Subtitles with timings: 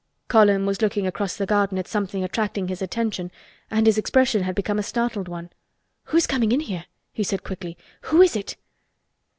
[0.29, 3.29] Colin was looking across the garden at something attracting his attention
[3.69, 5.51] and his expression had become a startled one.
[6.05, 7.77] "Who is coming in here?" he said quickly.
[8.05, 8.55] "Who is it?"